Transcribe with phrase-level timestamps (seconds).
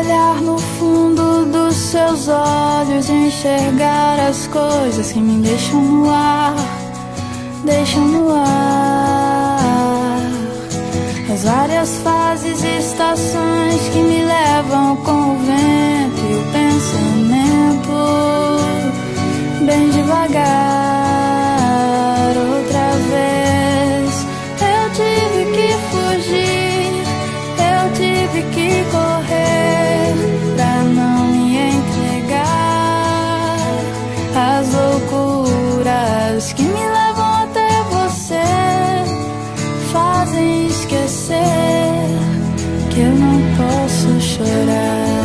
[0.00, 6.54] olhar no fundo dos seus olhos e enxergar as coisas que me deixam no ar,
[7.64, 9.58] deixam no ar.
[11.32, 15.19] As várias fases e estações que me levam com
[36.40, 38.40] loucuras que me levam até você,
[39.92, 41.36] fazem esquecer
[42.90, 45.20] que eu não posso chorar.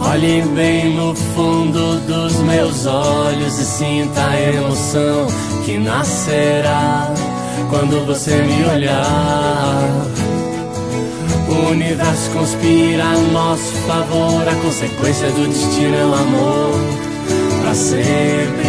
[0.00, 5.26] Olhe bem no fundo dos meus olhos e sinta a emoção
[5.64, 7.14] que nascerá
[7.70, 9.57] quando você me olhar.
[11.58, 16.80] O universo conspira a nosso favor, a consequência do destino é o amor.
[17.62, 18.68] Pra sempre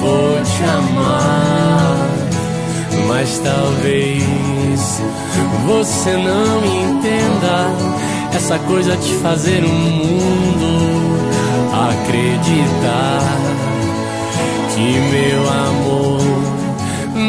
[0.00, 1.96] vou te amar,
[3.08, 5.02] mas talvez
[5.66, 7.94] você não entenda
[8.34, 11.14] essa coisa de fazer o mundo
[11.74, 13.20] acreditar
[14.74, 16.20] que meu amor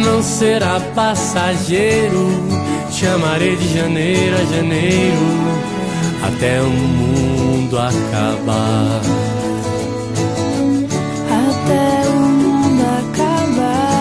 [0.03, 2.54] não será passageiro.
[2.95, 5.27] Te amarei de janeiro a janeiro
[6.23, 9.01] até o mundo acabar.
[11.27, 13.91] Até o mundo acabar.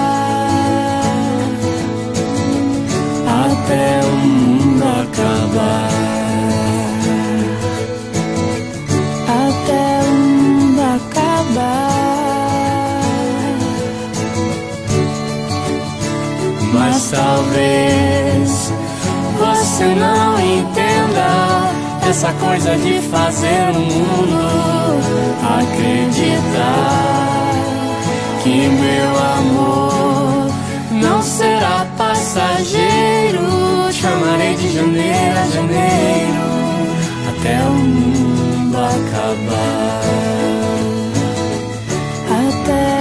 [3.26, 5.90] Até o mundo acabar.
[9.26, 11.90] Até o mundo acabar.
[16.72, 18.03] Mas talvez
[22.08, 24.38] essa coisa de fazer o mundo
[25.60, 27.04] acreditar
[28.42, 30.50] que meu amor
[30.92, 33.42] não será passageiro.
[33.90, 36.44] Chamarei de janeiro a janeiro
[37.30, 40.02] até o mundo acabar.
[42.48, 42.93] Até